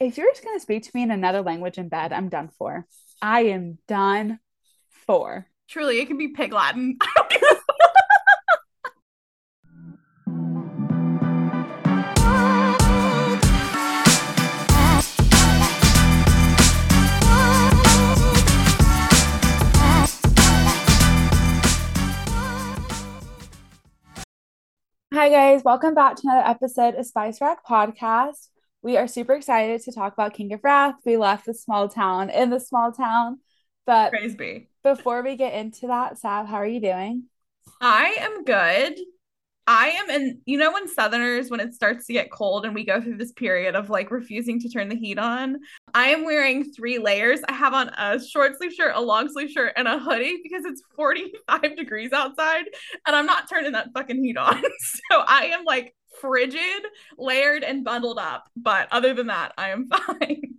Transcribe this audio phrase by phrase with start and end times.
[0.00, 2.86] if you're just gonna speak to me in another language in bed, I'm done for.
[3.20, 4.38] I am done
[5.06, 5.48] for.
[5.68, 6.98] Truly, it can be pig Latin.
[25.12, 28.48] Hi guys, welcome back to another episode of Spice Rack Podcast.
[28.82, 30.94] We are super excited to talk about King of Wrath.
[31.04, 33.40] We left the small town in the small town,
[33.86, 34.68] but Praise be.
[34.84, 37.24] before we get into that, Sav, how are you doing?
[37.80, 38.98] I am good.
[39.70, 42.86] I am in, you know, when Southerners, when it starts to get cold and we
[42.86, 45.58] go through this period of like refusing to turn the heat on,
[45.92, 47.40] I am wearing three layers.
[47.46, 50.64] I have on a short sleeve shirt, a long sleeve shirt, and a hoodie because
[50.64, 52.64] it's 45 degrees outside
[53.06, 54.62] and I'm not turning that fucking heat on.
[55.10, 56.82] So I am like frigid,
[57.16, 58.48] layered, and bundled up.
[58.56, 60.54] But other than that, I am fine.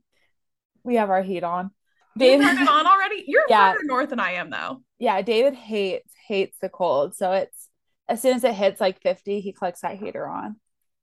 [0.84, 1.72] We have our heat on.
[2.17, 3.23] David, turned it on already?
[3.28, 3.73] You're Yeah.
[3.73, 4.81] further north than I am, though.
[4.98, 7.70] yeah, David hates hates the cold, so it's
[8.08, 10.58] as soon as it hits like 50, he clicks that heater on.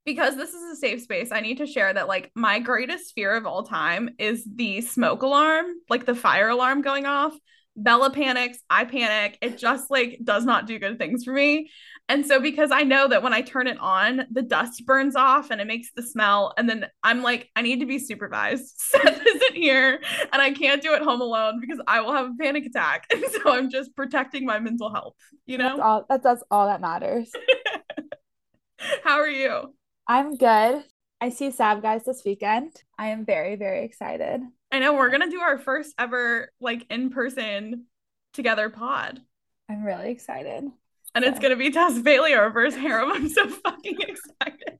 [0.05, 3.35] because this is a safe space, I need to share that like my greatest fear
[3.35, 7.33] of all time is the smoke alarm, like the fire alarm going off.
[7.77, 9.39] Bella panics, I panic.
[9.41, 11.71] It just like does not do good things for me.
[12.09, 15.51] And so because I know that when I turn it on, the dust burns off
[15.51, 18.75] and it makes the smell and then I'm like I need to be supervised.
[18.77, 20.01] Seth isn't here
[20.33, 23.07] and I can't do it home alone because I will have a panic attack.
[23.13, 25.15] And so I'm just protecting my mental health,
[25.47, 25.83] you That's know?
[25.83, 27.31] all that's, that's all that matters.
[29.05, 29.75] How are you?
[30.07, 30.85] I'm good.
[31.21, 32.73] I see Sav guys this weekend.
[32.99, 34.43] I am very, very excited.
[34.77, 37.87] I know we're gonna do our first ever like in person
[38.35, 39.23] together pod,
[39.71, 40.65] I'm really excited.
[41.15, 43.11] and it's gonna be Tess Bailey or reverse harem.
[43.11, 44.79] I'm so fucking excited.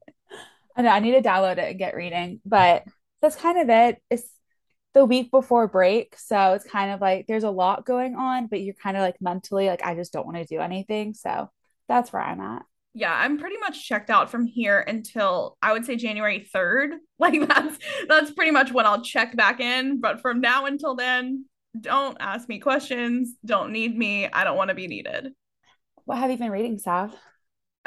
[0.75, 2.83] I know I need to download it and get reading, but
[3.23, 3.99] that's kind of it.
[4.11, 4.29] It's
[4.93, 8.61] the week before break, so it's kind of like there's a lot going on, but
[8.61, 11.15] you're kind of like mentally like I just don't want to do anything.
[11.15, 11.49] So
[11.87, 12.63] that's where I'm at.
[12.97, 16.93] Yeah, I'm pretty much checked out from here until I would say January 3rd.
[17.19, 19.99] Like that's that's pretty much when I'll check back in.
[19.99, 21.45] But from now until then,
[21.81, 23.33] don't ask me questions.
[23.43, 24.27] Don't need me.
[24.27, 25.33] I don't want to be needed.
[26.05, 27.15] What have you been reading, Sav?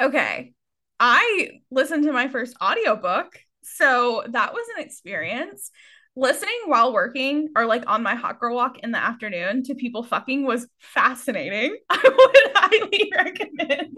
[0.01, 0.51] Okay.
[0.99, 3.39] I listened to my first audiobook.
[3.63, 5.71] So that was an experience.
[6.17, 10.03] Listening while working or like on my hot girl walk in the afternoon to people
[10.03, 11.77] fucking was fascinating.
[11.89, 13.97] I would highly recommend.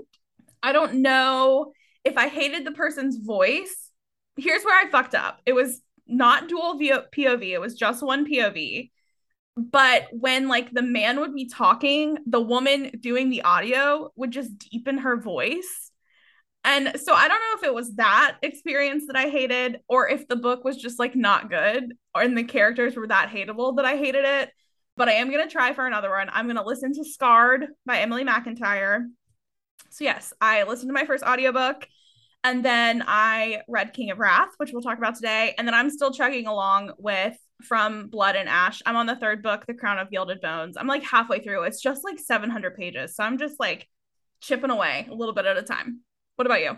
[0.64, 3.92] I don't know if I hated the person's voice.
[4.38, 5.42] Here's where I fucked up.
[5.46, 8.90] It was not dual POV, it was just one POV.
[9.56, 14.58] But when like the man would be talking, the woman doing the audio would just
[14.58, 15.92] deepen her voice.
[16.66, 20.28] And so I don't know if it was that experience that I hated or if
[20.28, 23.86] the book was just like not good or and the characters were that hateable that
[23.86, 24.50] I hated it.
[24.96, 26.30] But I am going to try for another one.
[26.32, 29.06] I'm going to listen to Scarred by Emily McIntire.
[29.94, 31.88] So yes, I listened to my first audiobook
[32.44, 35.54] and then I read King of Wrath, which we'll talk about today.
[35.58, 38.82] And then I'm still chugging along with From Blood and Ash.
[38.88, 40.78] I'm on the third book, The Crown of Gilded Bones.
[40.78, 41.64] I'm like halfway through.
[41.64, 43.16] It's just like 700 pages.
[43.16, 43.88] So I'm just like
[44.42, 46.02] chipping away a little bit at a time.
[46.38, 46.76] What about you?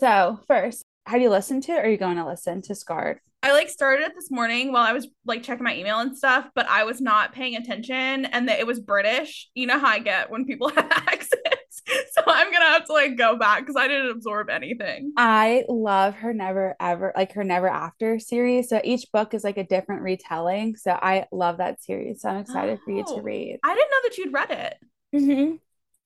[0.00, 3.20] So first, have you listened to or are you going to listen to Scarred?
[3.44, 6.50] I like started it this morning while I was like checking my email and stuff,
[6.54, 9.48] but I was not paying attention and that it was British.
[9.54, 11.59] You know how I get when people have accents.
[12.12, 15.12] So I'm gonna have to like go back because I didn't absorb anything.
[15.16, 18.68] I love her never ever like her never after series.
[18.68, 20.76] So each book is like a different retelling.
[20.76, 22.22] So I love that series.
[22.22, 23.16] So I'm excited for you Oh.
[23.16, 23.58] to read.
[23.62, 25.18] I didn't know that you'd read it.
[25.18, 25.54] hmm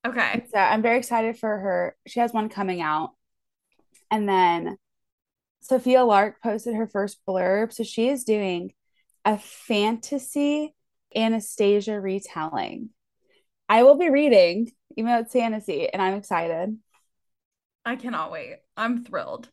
[0.06, 0.44] Okay.
[0.50, 1.96] So I'm very excited for her.
[2.06, 3.12] She has one coming out.
[4.10, 4.76] And then
[5.62, 7.72] Sophia Lark posted her first blurb.
[7.72, 8.72] So she is doing
[9.24, 10.74] a fantasy
[11.16, 12.90] Anastasia retelling.
[13.68, 16.78] I will be reading, even though it's fantasy, and I'm excited.
[17.84, 18.56] I cannot wait.
[18.76, 19.50] I'm thrilled.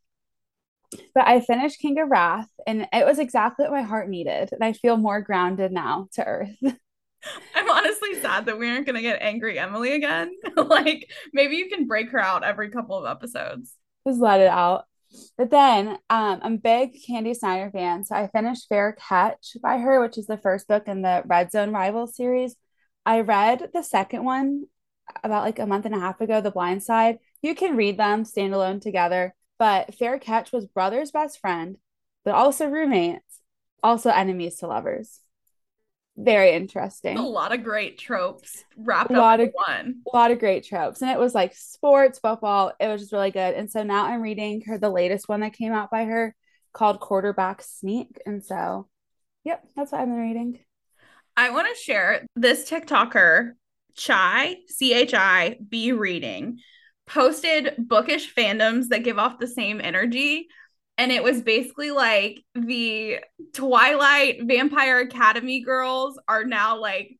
[1.13, 4.49] But I finished King of Wrath, and it was exactly what my heart needed.
[4.51, 6.57] And I feel more grounded now to earth.
[7.55, 10.31] I'm honestly sad that we aren't gonna get angry Emily again.
[10.55, 13.75] like maybe you can break her out every couple of episodes.
[14.07, 14.85] Just let it out.
[15.37, 18.05] But then um, I'm a big Kandi Steiner fan.
[18.05, 21.51] So I finished Fair Catch by her, which is the first book in the Red
[21.51, 22.55] Zone Rival series.
[23.05, 24.65] I read the second one
[25.23, 27.19] about like a month and a half ago, The Blind Side.
[27.41, 29.33] You can read them standalone together.
[29.59, 31.77] But Fair Catch was brother's best friend,
[32.25, 33.39] but also roommates,
[33.83, 35.19] also enemies to lovers.
[36.17, 37.17] Very interesting.
[37.17, 40.01] A lot of great tropes wrapped A lot up of- one.
[40.11, 43.31] a lot of great tropes and it was like sports football it was just really
[43.31, 46.35] good and so now i'm reading her the latest one that came out by her
[46.73, 48.21] called Quarterback Sneak.
[48.25, 48.87] And so,
[49.43, 50.59] yep, that's what I've been reading.
[51.35, 53.53] I want to share this TikToker,
[53.95, 56.59] Chai, C H I B reading,
[57.07, 60.47] posted bookish fandoms that give off the same energy.
[60.97, 63.19] And it was basically like the
[63.53, 67.17] Twilight Vampire Academy girls are now like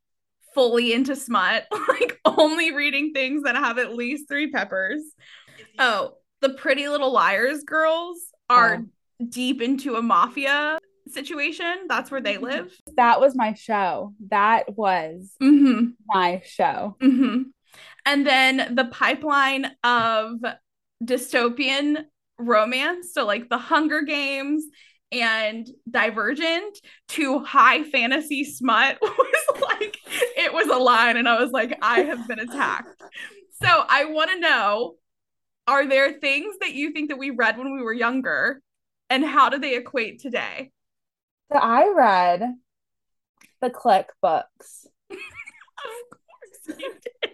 [0.54, 5.02] fully into smut, like only reading things that have at least three peppers.
[5.80, 8.18] Oh, the Pretty Little Liars girls
[8.50, 9.26] are oh.
[9.30, 10.80] deep into a mafia
[11.14, 11.86] situation.
[11.88, 12.72] That's where they live.
[12.96, 14.14] That was my show.
[14.30, 15.92] That was mm-hmm.
[16.08, 16.96] my show.
[17.02, 17.44] Mm-hmm.
[18.06, 20.40] And then the pipeline of
[21.04, 22.06] dystopian
[22.38, 23.14] romance.
[23.14, 24.64] So, like the Hunger Games
[25.12, 26.78] and Divergent
[27.10, 29.98] to high fantasy smut was like,
[30.38, 31.18] it was a line.
[31.18, 33.02] And I was like, I have been attacked.
[33.62, 34.96] So, I want to know
[35.68, 38.62] are there things that you think that we read when we were younger
[39.10, 40.72] and how do they equate today?
[41.52, 42.54] So I read
[43.62, 44.88] the Clique books.
[45.10, 45.18] of
[46.10, 47.32] course you did.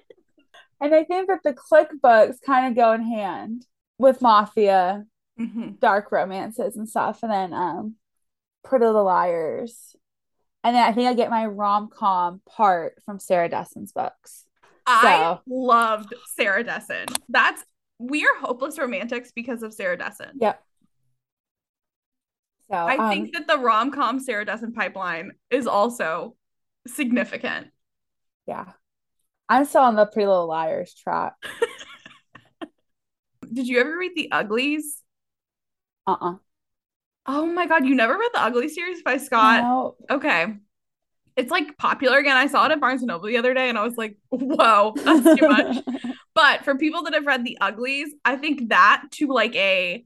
[0.79, 3.65] And I think that the Clique books kind of go in hand
[3.97, 5.05] with mafia,
[5.39, 5.71] mm-hmm.
[5.79, 7.23] dark romances and stuff.
[7.23, 7.95] And then um
[8.63, 9.95] Pretty Little Liars.
[10.63, 14.45] And then I think I get my rom com part from Sarah Dessen's books.
[14.85, 17.05] I loved Sarah Dessen.
[17.29, 17.63] That's
[17.99, 20.37] we are hopeless romantics because of Sarah Dessen.
[20.39, 20.61] Yep.
[22.69, 26.35] So I um, think that the rom com Sarah Dessen pipeline is also
[26.85, 27.67] significant.
[28.45, 28.65] Yeah.
[29.49, 31.33] I'm still on the Pretty Little Liars track.
[33.53, 35.01] Did you ever read The Uglies?
[36.05, 36.33] Uh uh-uh.
[36.33, 36.37] uh
[37.27, 37.85] Oh my God.
[37.85, 39.63] You never read the Ugly series by Scott?
[39.63, 39.95] No.
[40.09, 40.55] Okay.
[41.35, 42.37] It's like popular again.
[42.37, 44.93] I saw it at Barnes and Noble the other day and I was like, whoa,
[44.95, 45.77] that's too much.
[46.33, 50.03] but for people that have read The Uglies, I think that to like a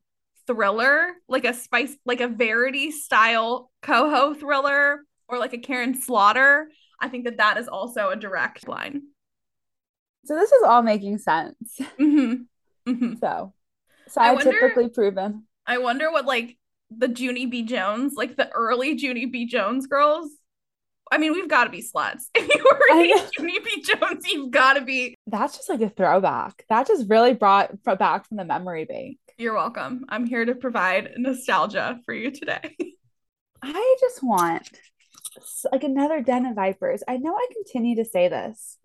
[0.47, 6.69] thriller, like a spice, like a Verity style CoHo thriller, or like a Karin Slaughter,
[6.99, 9.03] I think that that is also a direct line.
[10.25, 11.79] So this is all making sense.
[11.99, 12.43] Mm-hmm.
[12.88, 13.13] Mm-hmm.
[13.19, 13.53] So
[14.07, 15.43] scientifically wonder, proven.
[15.65, 16.57] I wonder what like
[16.95, 17.63] the Junie B.
[17.63, 19.45] Jones, like the early Junie B.
[19.45, 20.29] Jones girls.
[21.11, 22.23] I mean, we've got to be sluts.
[22.35, 23.83] If you were reading Junie B.
[23.83, 25.15] Jones, you've got to be.
[25.27, 26.63] That's just like a throwback.
[26.69, 29.17] That just really brought back from the memory bank.
[29.41, 30.05] You're welcome.
[30.07, 32.75] I'm here to provide nostalgia for you today.
[33.63, 34.69] I just want
[35.71, 37.01] like another den of vipers.
[37.07, 38.77] I know I continue to say this,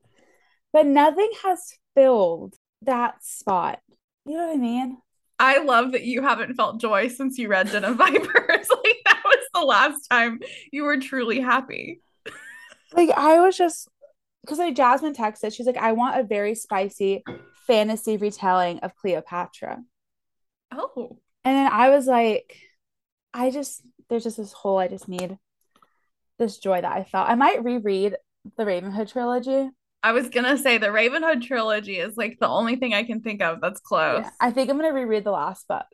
[0.73, 3.81] but nothing has filled that spot.
[4.25, 4.97] You know what I mean?
[5.39, 8.17] I love that you haven't felt joy since you read Den of Vipers.
[8.27, 10.41] like that was the last time
[10.73, 12.01] you were truly happy.
[12.95, 13.91] like I was just
[14.41, 17.25] because like Jasmine texted, she's like, I want a very spicy
[17.67, 19.83] fantasy retelling of Cleopatra.
[20.73, 21.19] Oh.
[21.45, 22.57] And then I was like,
[23.33, 25.39] I just, there's just this whole, I just need
[26.39, 27.29] this joy that I felt.
[27.29, 28.17] I might reread
[28.57, 29.71] the Ravenhood trilogy.
[30.03, 33.43] I was gonna say the Ravenhood trilogy is like the only thing I can think
[33.43, 34.23] of that's close.
[34.23, 35.87] Yeah, I think I'm gonna reread the last book.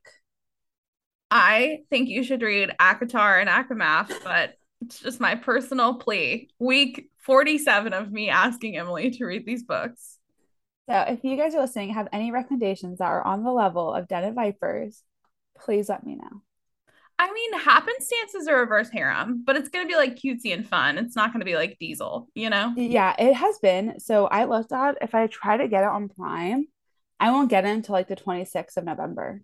[1.30, 6.50] I think you should read ACOTAR and ACOMAF, but it's just my personal plea.
[6.58, 10.18] Week 47 of me asking Emily to read these books.
[10.92, 14.08] So if you guys are listening, have any recommendations that are on the level of
[14.08, 15.02] Den of Vipers,
[15.56, 16.42] please let me know.
[17.18, 20.98] I mean, happenstance is a reverse harem, but it's gonna be like cutesy and fun.
[20.98, 22.74] It's not gonna be like diesel, you know?
[22.76, 24.00] Yeah, it has been.
[24.00, 26.66] So I looked at if I try to get it on Prime,
[27.18, 29.40] I won't get it until like the 26th of November.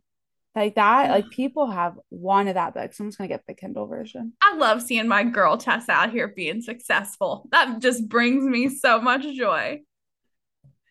[0.54, 1.30] Like that, like mm.
[1.30, 2.92] people have wanted that book.
[2.92, 4.34] So I'm just gonna get the Kindle version.
[4.42, 7.48] I love seeing my girl Tess out here being successful.
[7.52, 9.80] That just brings me so much joy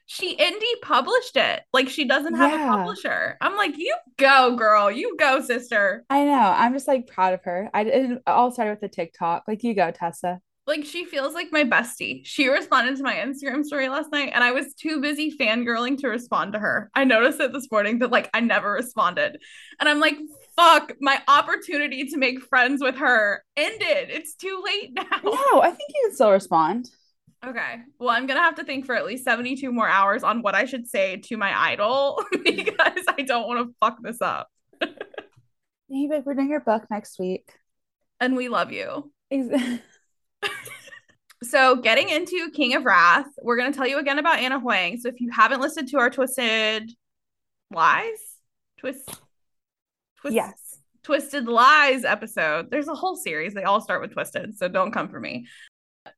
[0.07, 1.61] she indie published it.
[1.73, 2.65] Like she doesn't have yeah.
[2.65, 3.37] a publisher.
[3.41, 4.89] I'm like, you go, girl.
[4.89, 6.05] You go, sister.
[6.09, 6.53] I know.
[6.55, 7.69] I'm just like proud of her.
[7.73, 9.43] I did all started with the TikTok.
[9.47, 10.39] Like you go, Tessa.
[10.65, 12.21] Like she feels like my bestie.
[12.25, 16.07] She responded to my Instagram story last night and I was too busy fangirling to
[16.07, 16.89] respond to her.
[16.95, 19.39] I noticed it this morning that like I never responded.
[19.79, 20.17] And I'm like,
[20.55, 24.09] fuck, my opportunity to make friends with her ended.
[24.09, 25.03] It's too late now.
[25.23, 26.89] No, I think you can still respond.
[27.47, 27.77] Okay.
[27.97, 30.53] Well, I'm going to have to think for at least 72 more hours on what
[30.53, 34.49] I should say to my idol because I don't want to fuck this up.
[34.81, 37.49] hey, babe, we're doing your book next week.
[38.19, 39.11] And we love you.
[41.43, 44.97] so, getting into King of Wrath, we're going to tell you again about Ana Huang.
[44.99, 46.91] So, if you haven't listened to our Twisted
[47.71, 48.17] Lies,
[48.79, 49.07] Twist,
[50.19, 50.79] twist yes.
[51.03, 52.71] Twisted Lies episode.
[52.71, 53.53] There's a whole series.
[53.53, 55.45] They all start with Twisted, so don't come for me.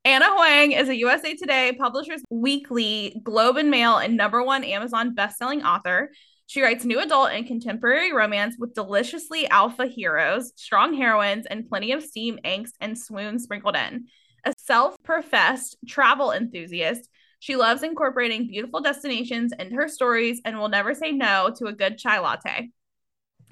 [0.06, 5.14] Ana Huang is a USA Today Publishers Weekly Globe and Mail and number one Amazon
[5.14, 6.12] bestselling author.
[6.46, 11.92] She writes new adult and contemporary romance with deliciously alpha heroes, strong heroines, and plenty
[11.92, 14.06] of steam, angst, and swoon sprinkled in.
[14.46, 20.70] A self professed travel enthusiast, she loves incorporating beautiful destinations into her stories and will
[20.70, 22.70] never say no to a good chai latte.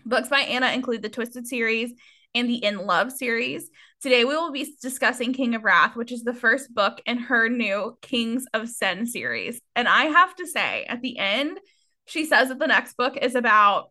[0.06, 1.92] Books by Ana include the Twisted series
[2.34, 3.70] and the In Love series.
[4.00, 7.50] Today, we will be discussing King of Wrath, which is the first book in her
[7.50, 9.60] new Kings of Sin series.
[9.76, 11.60] And I have to say, at the end,
[12.06, 13.88] she says that the next book is about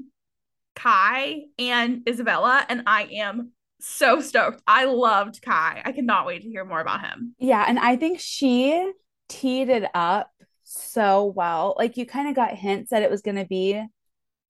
[0.77, 4.63] Kai and Isabella, and I am so stoked.
[4.67, 5.83] I loved Kai.
[5.85, 7.35] I cannot wait to hear more about him.
[7.39, 8.93] Yeah, and I think she
[9.29, 10.31] teed it up
[10.63, 11.75] so well.
[11.77, 13.85] Like you kind of got hints that it was going to be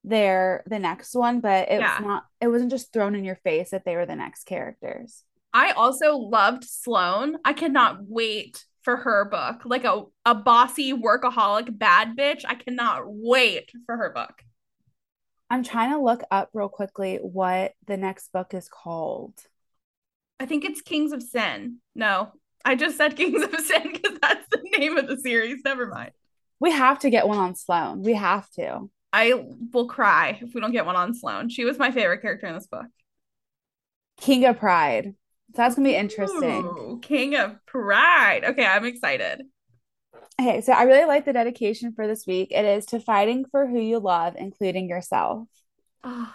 [0.05, 1.99] there the next one, but it yeah.
[1.99, 5.25] was not it wasn't just thrown in your face that they were the next characters.
[5.57, 7.39] I also loved Sloane.
[7.43, 9.63] I cannot wait for her book.
[9.65, 12.43] Like a, a bossy workaholic bad bitch.
[12.47, 14.43] I cannot wait for her book.
[15.49, 19.33] I'm trying to look up real quickly what the next book is called.
[20.39, 21.79] I think it's Kings of Sin.
[21.95, 22.33] No,
[22.63, 25.63] I just said Kings of Sin because that's the name of the series.
[25.65, 26.11] Never mind.
[26.61, 28.03] We have to get one on Sloane.
[28.03, 28.91] We have to.
[29.11, 29.33] I
[29.73, 31.49] will cry if we don't get one on Sloane.
[31.49, 32.85] She was my favorite character in this book.
[34.19, 35.15] King of Pride.
[35.55, 36.65] So that's gonna be interesting.
[36.65, 38.45] Ooh, King of Pride.
[38.45, 39.43] Okay, I'm excited.
[40.41, 42.49] Okay, so I really like the dedication for this week.
[42.51, 45.49] It is to fighting for who you love, including yourself.
[46.05, 46.35] Oh,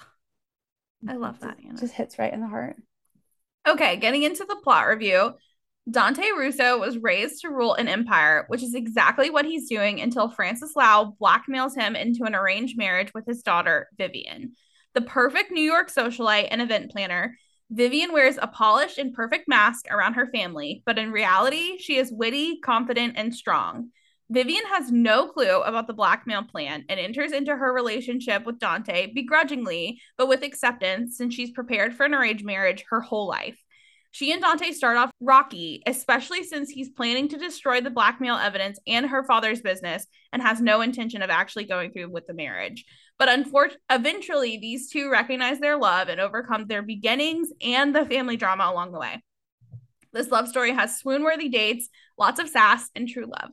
[1.08, 1.58] I love that.
[1.64, 1.80] Ana.
[1.80, 2.78] Just hits right in the heart.
[3.68, 5.34] Okay, getting into the plot review.
[5.90, 10.30] Dante Russo was raised to rule an empire, which is exactly what he's doing until
[10.30, 14.54] Francis Lau blackmails him into an arranged marriage with his daughter, Vivian.
[14.94, 17.38] The perfect New York socialite and event planner,
[17.74, 22.12] Vivian wears a polished and perfect mask around her family, but in reality, she is
[22.12, 23.92] witty, confident, and strong.
[24.30, 29.14] Vivian has no clue about the blackmail plan and enters into her relationship with Dante
[29.14, 33.58] begrudgingly, but with acceptance since she's prepared for an arranged marriage her whole life.
[34.14, 38.78] She and Dante start off rocky, especially since he's planning to destroy the blackmail evidence
[38.86, 42.84] and her father's business and has no intention of actually going through with the marriage.
[43.22, 48.36] But unfortunately, eventually, these two recognize their love and overcome their beginnings and the family
[48.36, 49.22] drama along the way.
[50.12, 51.88] This love story has swoon worthy dates,
[52.18, 53.52] lots of sass, and true love.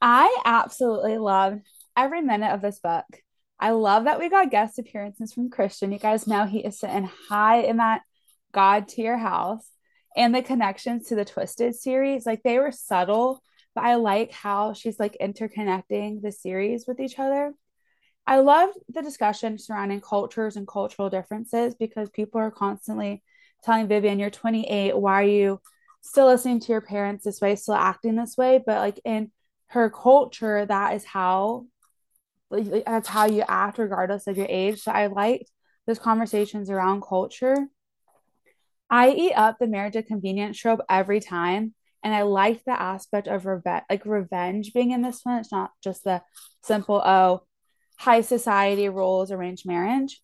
[0.00, 1.62] I absolutely loved
[1.96, 3.04] every minute of this book.
[3.58, 5.90] I love that we got guest appearances from Christian.
[5.90, 8.02] You guys know he is sitting high in that
[8.52, 9.68] God tier house.
[10.16, 13.42] And the connections to the Twisted series, like they were subtle,
[13.74, 17.54] but I like how she's like interconnecting the series with each other.
[18.26, 23.22] I love the discussion surrounding cultures and cultural differences because people are constantly
[23.62, 24.96] telling Vivian, you're 28.
[24.96, 25.60] Why are you
[26.00, 28.62] still listening to your parents this way, still acting this way?
[28.64, 29.30] But like in
[29.68, 31.66] her culture, that is how
[32.50, 34.82] that's how you act regardless of your age.
[34.82, 35.50] So I liked
[35.86, 37.56] those conversations around culture.
[38.88, 41.74] I eat up the marriage of convenience trope every time.
[42.02, 45.38] And I like the aspect of revenge, like revenge being in this one.
[45.38, 46.22] It's not just the
[46.62, 47.42] simple, oh,
[47.98, 50.20] high society rules arranged marriage.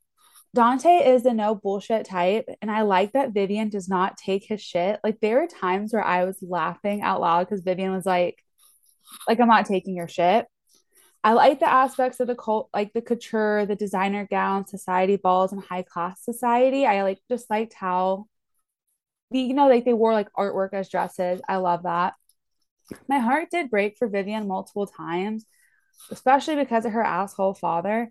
[0.54, 2.46] Dante is the no bullshit type.
[2.60, 4.98] And I like that Vivian does not take his shit.
[5.04, 8.42] Like there were times where I was laughing out loud because Vivian was like,
[9.28, 10.46] like, I'm not taking your shit.
[11.22, 15.52] I like the aspects of the cult, like the couture, the designer gowns, society balls,
[15.52, 16.86] and high class society.
[16.86, 18.26] I like just liked how,
[19.30, 21.40] you know, like they wore like artwork as dresses.
[21.48, 22.14] I love that.
[23.08, 25.44] My heart did break for Vivian multiple times
[26.10, 28.10] especially because of her asshole father.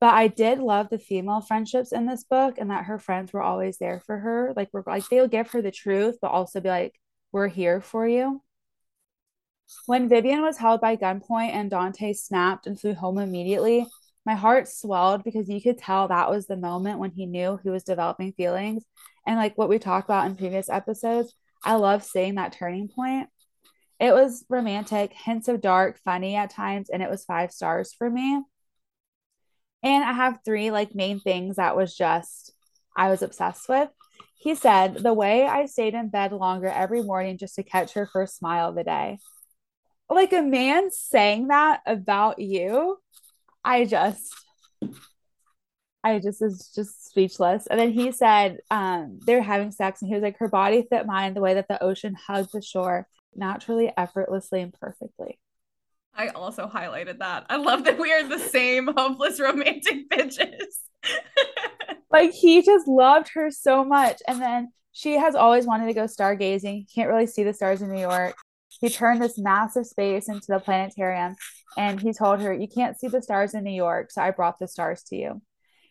[0.00, 3.42] But I did love the female friendships in this book and that her friends were
[3.42, 4.52] always there for her.
[4.56, 6.94] Like we're like they'll give her the truth, but also be like,
[7.32, 8.42] we're here for you.
[9.86, 13.86] When Vivian was held by gunpoint and Dante snapped and flew home immediately,
[14.26, 17.70] my heart swelled because you could tell that was the moment when he knew he
[17.70, 18.84] was developing feelings.
[19.26, 23.28] And like what we talked about in previous episodes, I love seeing that turning point.
[24.00, 28.08] It was romantic, hints of dark, funny at times, and it was five stars for
[28.08, 28.42] me.
[29.82, 32.52] And I have three like main things that was just
[32.96, 33.90] I was obsessed with.
[34.36, 38.08] He said, The way I stayed in bed longer every morning just to catch her
[38.10, 39.18] first smile of the day.
[40.08, 42.98] Like a man saying that about you,
[43.62, 44.34] I just
[46.02, 47.66] I just is just speechless.
[47.66, 50.86] And then he said um, they were having sex, and he was like, her body
[50.88, 55.38] fit mine the way that the ocean hugged the shore naturally, effortlessly, and perfectly.
[56.14, 57.46] I also highlighted that.
[57.48, 60.66] I love that we are the same hopeless romantic bitches.
[62.10, 64.20] like he just loved her so much.
[64.26, 66.92] And then she has always wanted to go stargazing.
[66.94, 68.34] Can't really see the stars in New York.
[68.80, 71.36] he turned this massive space into the planetarium
[71.76, 74.58] and he told her, You can't see the stars in New York, so I brought
[74.58, 75.42] the stars to you.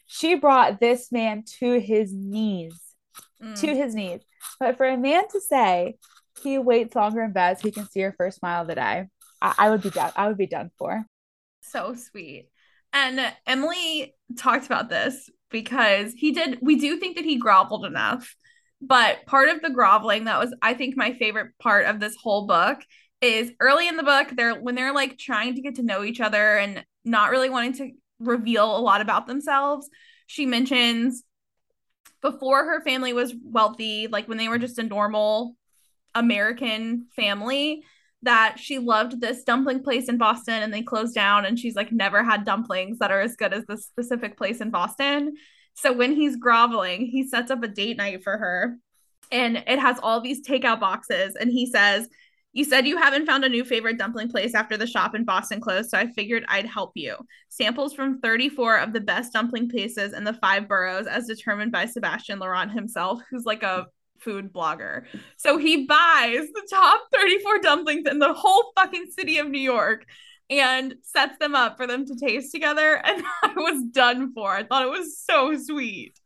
[0.08, 2.80] She brought this man to his knees,
[3.42, 3.60] mm.
[3.62, 4.22] to his knees.
[4.60, 5.98] But for a man to say
[6.42, 9.08] he waits longer in bed so he can see her first smile of the day,
[9.42, 10.12] I, I would be done.
[10.16, 11.06] I would be done for.
[11.62, 12.50] So sweet.
[12.94, 18.36] And Emily talked about this because he did, we do think that he groveled enough
[18.82, 22.48] but part of the groveling that was, I think, my favorite part of this whole
[22.48, 22.80] book
[23.22, 26.22] is early in the book, they're when they're like trying to get to know each
[26.22, 29.90] other and not really wanting to reveal a lot about themselves.
[30.28, 31.24] She mentions
[32.22, 35.56] before her family was wealthy, like when they were just a normal
[36.16, 37.84] American family,
[38.22, 41.92] that she loved this dumpling place in Boston and they closed down and she's like
[41.92, 45.36] never had dumplings that are as good as this specific place in Boston.
[45.74, 48.78] So when he's groveling, he sets up a date night for her
[49.32, 51.36] and it has all these takeout boxes.
[51.36, 52.10] And he says,
[52.52, 55.62] You said you haven't found a new favorite dumpling place after the shop in Boston
[55.62, 57.16] closed, so I figured I'd help you.
[57.50, 61.86] Samples from 34 of the best dumpling places in the five boroughs, as determined by
[61.86, 63.86] Sebastian Laurent himself, who's like a
[64.22, 65.06] food blogger.
[65.38, 70.06] So he buys the top 34 dumplings in the whole fucking city of New York
[70.50, 72.96] and sets them up for them to taste together.
[72.96, 74.52] And I was done for.
[74.52, 76.20] I thought it was so sweet.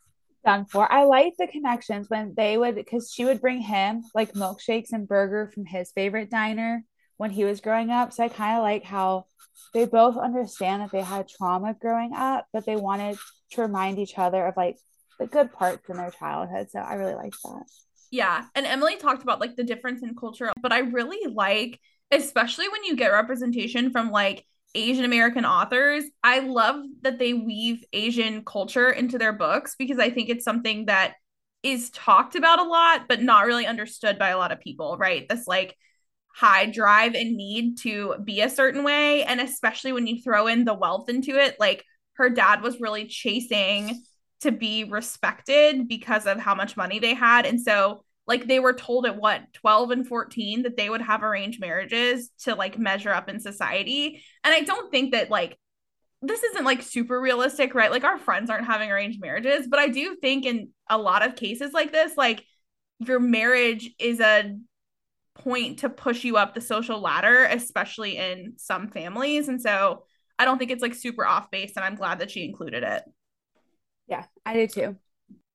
[0.45, 0.91] Done for.
[0.91, 5.07] I like the connections when they would, because she would bring him like milkshakes and
[5.07, 6.83] burger from his favorite diner
[7.17, 8.11] when he was growing up.
[8.11, 9.25] So I kind of like how
[9.73, 13.17] they both understand that they had trauma growing up, but they wanted
[13.51, 14.77] to remind each other of like
[15.19, 16.69] the good parts in their childhood.
[16.69, 17.63] So I really like that.
[18.11, 18.45] Yeah.
[18.55, 21.79] And Emily talked about like the difference in culture, but I really like
[22.13, 26.03] especially when you get representation from like Asian American authors.
[26.23, 30.85] I love that they weave Asian culture into their books because I think it's something
[30.85, 31.13] that
[31.61, 35.27] is talked about a lot, but not really understood by a lot of people, right?
[35.29, 35.75] This like
[36.35, 39.23] high drive and need to be a certain way.
[39.23, 43.07] And especially when you throw in the wealth into it, like her dad was really
[43.07, 44.03] chasing
[44.43, 47.45] to be respected because of how much money they had.
[47.45, 51.23] And so like they were told at what 12 and 14 that they would have
[51.23, 54.23] arranged marriages to like measure up in society.
[54.43, 55.57] And i don't think that like
[56.21, 57.91] this isn't like super realistic right?
[57.91, 61.35] Like our friends aren't having arranged marriages but i do think in a lot of
[61.35, 62.43] cases like this like
[62.99, 64.55] your marriage is a
[65.35, 69.47] point to push you up the social ladder especially in some families.
[69.47, 70.05] And so
[70.39, 73.03] i don't think it's like super off base and i'm glad that she included it
[74.07, 74.95] yeah i do too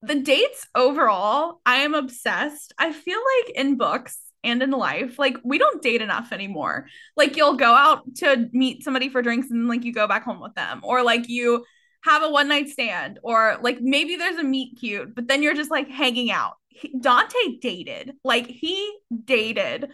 [0.03, 2.73] the dates overall, I am obsessed.
[2.79, 6.87] I feel like in books and in life, like we don't date enough anymore.
[7.17, 10.41] Like you'll go out to meet somebody for drinks and like you go back home
[10.41, 11.65] with them, or like you
[12.05, 15.55] have a one night stand, or like maybe there's a meet cute, but then you're
[15.55, 16.55] just like hanging out.
[17.01, 18.93] Dante dated, like he
[19.25, 19.91] dated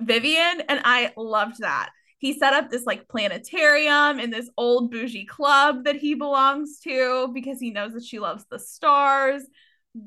[0.00, 5.24] Vivian, and I loved that he set up this like planetarium in this old bougie
[5.24, 9.42] club that he belongs to because he knows that she loves the stars.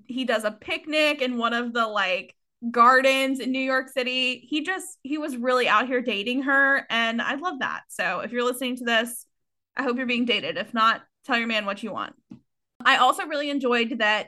[0.06, 2.36] He does a picnic in one of the like
[2.70, 4.46] gardens in New York City.
[4.48, 7.82] He just he was really out here dating her and I love that.
[7.88, 9.26] So if you're listening to this,
[9.76, 10.56] I hope you're being dated.
[10.56, 12.14] If not, tell your man what you want.
[12.86, 14.28] I also really enjoyed that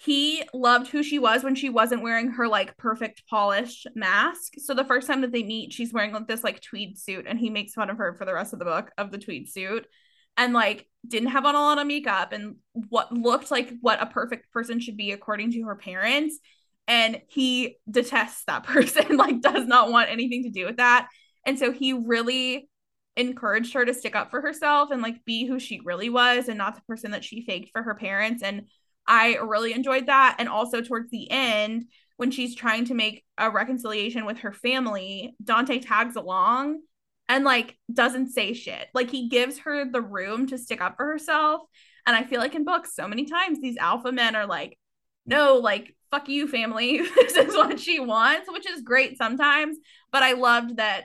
[0.00, 4.52] he loved who she was when she wasn't wearing her like perfect polished mask.
[4.58, 7.36] So the first time that they meet, she's wearing like this like tweed suit and
[7.36, 9.88] he makes fun of her for the rest of the book of the tweed suit
[10.36, 12.56] and like didn't have on a lot of makeup and
[12.90, 16.38] what looked like what a perfect person should be according to her parents.
[16.86, 21.08] And he detests that person like does not want anything to do with that.
[21.44, 22.68] And so he really
[23.16, 26.56] encouraged her to stick up for herself and like be who she really was and
[26.56, 28.44] not the person that she faked for her parents.
[28.44, 28.68] And
[29.08, 30.36] I really enjoyed that.
[30.38, 31.86] And also towards the end,
[32.18, 36.80] when she's trying to make a reconciliation with her family, Dante tags along
[37.28, 38.88] and like doesn't say shit.
[38.92, 41.62] Like he gives her the room to stick up for herself.
[42.06, 44.78] And I feel like in books, so many times these alpha men are like,
[45.26, 46.98] no, like, fuck you, family.
[47.14, 49.76] this is what she wants, which is great sometimes.
[50.10, 51.04] But I loved that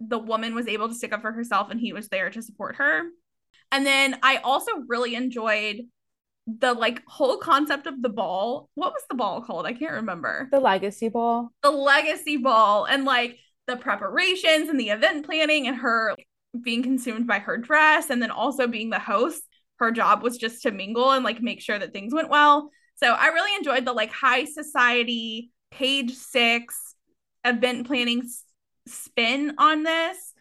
[0.00, 2.76] the woman was able to stick up for herself and he was there to support
[2.76, 3.04] her.
[3.72, 5.82] And then I also really enjoyed
[6.48, 8.70] the like whole concept of the ball.
[8.74, 9.66] What was the ball called?
[9.66, 10.48] I can't remember.
[10.50, 11.50] The legacy ball.
[11.62, 16.14] The legacy ball and like the preparations and the event planning and her
[16.62, 19.42] being consumed by her dress and then also being the host.
[19.76, 22.70] Her job was just to mingle and like make sure that things went well.
[22.96, 26.94] So I really enjoyed the like high society page 6
[27.44, 28.28] event planning
[28.86, 30.32] spin on this.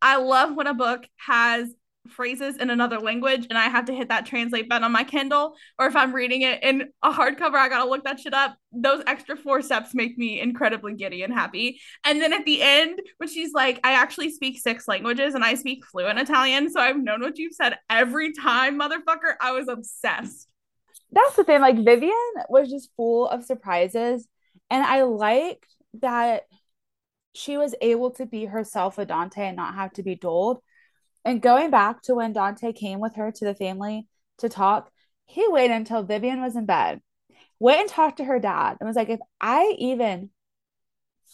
[0.00, 1.68] I love when a book has
[2.08, 5.54] phrases in another language and I have to hit that translate button on my Kindle,
[5.78, 8.56] or if I'm reading it in a hardcover, I gotta look that shit up.
[8.72, 11.80] Those extra four steps make me incredibly giddy and happy.
[12.04, 15.54] And then at the end, when she's like, I actually speak six languages and I
[15.54, 19.34] speak fluent Italian, so I've known what you've said every time, motherfucker.
[19.40, 20.48] I was obsessed.
[21.12, 21.60] That's the thing.
[21.60, 24.26] Like Vivian was just full of surprises.
[24.70, 25.66] And I liked
[26.00, 26.44] that
[27.34, 30.62] she was able to be herself with Dante and not have to be dulled
[31.24, 34.06] and going back to when Dante came with her to the family
[34.38, 34.90] to talk,
[35.26, 37.00] he waited until Vivian was in bed,
[37.58, 40.30] went and talked to her dad, and was like, if I even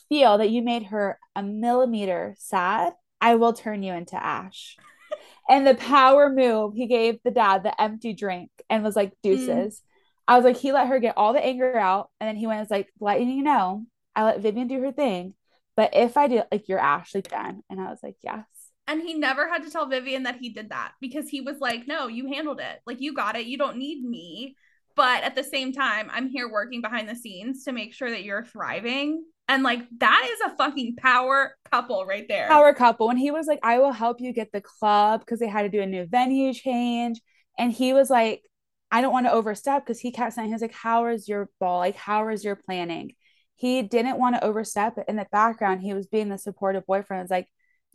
[0.08, 4.76] feel that you made her a millimeter sad, I will turn you into ash.
[5.48, 9.76] and the power move, he gave the dad the empty drink and was like, deuces.
[9.76, 9.82] Mm.
[10.28, 12.10] I was like, he let her get all the anger out.
[12.20, 15.34] And then he went, was like, letting you know, I let Vivian do her thing.
[15.74, 17.62] But if I do, like, you're Ashley then.
[17.70, 18.44] And I was like, yes.
[18.88, 21.86] And he never had to tell Vivian that he did that because he was like,
[21.86, 22.80] no, you handled it.
[22.86, 23.46] Like, you got it.
[23.46, 24.56] You don't need me.
[24.96, 28.24] But at the same time, I'm here working behind the scenes to make sure that
[28.24, 29.24] you're thriving.
[29.46, 32.48] And like, that is a fucking power couple right there.
[32.48, 33.10] Power couple.
[33.10, 35.68] And he was like, I will help you get the club because they had to
[35.68, 37.20] do a new venue change.
[37.58, 38.42] And he was like,
[38.90, 41.78] I don't want to overstep because he kept saying, he's like, How is your ball?
[41.78, 43.12] Like, how is your planning?
[43.54, 44.98] He didn't want to overstep.
[45.08, 47.22] In the background, he was being the supportive boyfriend.
[47.22, 47.48] It's like,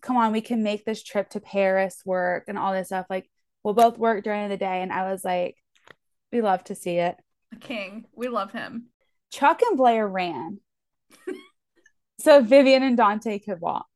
[0.03, 3.07] come on, we can make this trip to Paris work and all this stuff.
[3.09, 3.29] Like,
[3.63, 4.81] we'll both work during the day.
[4.81, 5.55] And I was like,
[6.31, 7.15] we love to see it.
[7.53, 8.05] A king.
[8.15, 8.87] We love him.
[9.31, 10.59] Chuck and Blair ran.
[12.19, 13.87] so Vivian and Dante could walk.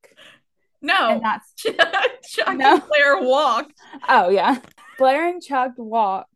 [0.82, 1.10] No.
[1.10, 2.76] And that's Chuck no.
[2.76, 3.70] and Blair walk.
[4.08, 4.60] Oh, yeah.
[4.98, 6.28] Blair and Chuck walk.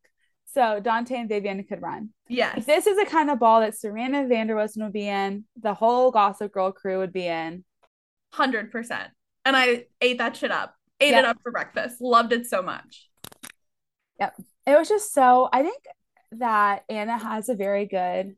[0.54, 2.10] So Dante and Vivian could run.
[2.28, 2.66] Yes.
[2.66, 5.74] This is the kind of ball that Serena van der Woodsen would be in, the
[5.74, 7.64] whole Gossip Girl crew would be in.
[8.34, 9.08] 100%
[9.46, 10.76] and I ate that shit up.
[11.00, 11.20] Ate yep.
[11.20, 12.02] it up for breakfast.
[12.02, 13.10] Loved it so much.
[14.20, 14.36] Yep.
[14.68, 15.84] It was just so I think
[16.34, 18.36] that Ana has a very good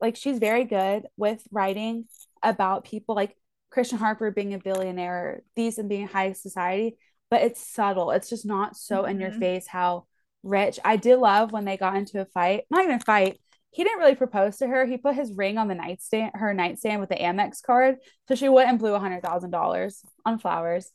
[0.00, 2.06] like she's very good with writing
[2.42, 3.36] about people like
[3.70, 6.96] Christian Harper being a billionaire, these and being high society,
[7.30, 8.10] but it's subtle.
[8.10, 9.10] It's just not so mm-hmm.
[9.10, 9.40] in your mm-hmm.
[9.40, 10.06] face how
[10.42, 10.80] rich.
[10.84, 14.00] I did love when they got into a fight, not even a fight, he didn't
[14.00, 14.84] really propose to her.
[14.84, 17.96] He put his ring on the nightstand, her nightstand with the Amex card,
[18.28, 20.90] so she went and blew a hundred thousand dollars on flowers.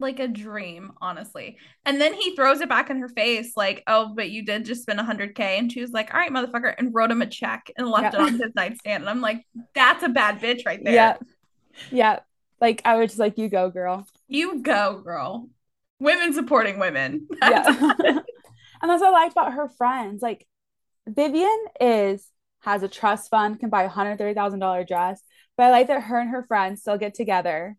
[0.00, 1.56] Like a dream, honestly.
[1.86, 4.82] And then he throws it back in her face, like, "Oh, but you did just
[4.82, 7.26] spend a hundred k," and she was like, "All right, motherfucker," and wrote him a
[7.26, 9.04] check and left it on his nightstand.
[9.04, 11.16] And I'm like, "That's a bad bitch right there." Yeah,
[11.90, 12.20] yeah.
[12.60, 14.06] Like I was just like, "You go, girl.
[14.28, 15.48] You go, girl."
[16.00, 17.28] Women supporting women.
[17.40, 17.92] That's yeah.
[18.82, 20.20] and that's what I liked about her friends.
[20.20, 20.46] Like
[21.06, 22.26] Vivian is
[22.60, 25.20] has a trust fund, can buy a hundred thirty thousand dollar dress,
[25.56, 27.76] but I like that her and her friends still get together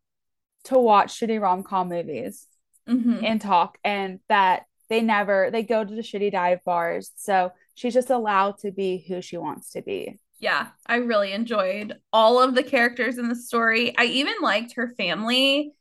[0.65, 2.47] to watch shitty rom com movies
[2.88, 3.23] mm-hmm.
[3.23, 7.11] and talk, and that they never they go to the shitty dive bars.
[7.15, 10.19] So she's just allowed to be who she wants to be.
[10.39, 13.97] Yeah, I really enjoyed all of the characters in the story.
[13.97, 15.71] I even liked her family,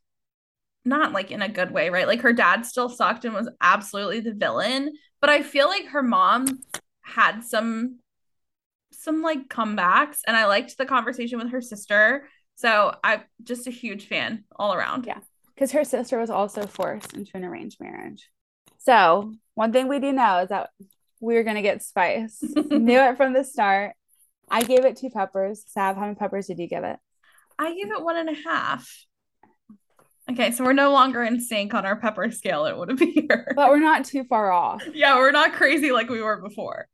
[0.85, 2.07] not like in a good way, right?
[2.07, 6.03] Like her dad still sucked and was absolutely the villain, but I feel like her
[6.03, 6.61] mom
[7.05, 7.99] had some
[8.91, 12.29] some like comebacks and I liked the conversation with her sister.
[12.55, 15.07] So I'm just a huge fan all around.
[15.07, 15.19] Yeah.
[15.55, 18.31] Because her sister was also forced into an arranged marriage.
[18.79, 20.71] So one thing we do know is that
[21.21, 22.43] we are gonna get spice.
[22.71, 23.93] Knew it from the start.
[24.51, 25.65] I gave it two peppers.
[25.67, 26.99] Sav, how many peppers did you give it?
[27.59, 28.89] I gave it one and a half.
[30.31, 33.53] Okay, so we're no longer in sync on our pepper scale, it would appear.
[33.55, 34.83] But we're not too far off.
[34.95, 36.89] yeah, we're not crazy like we were before.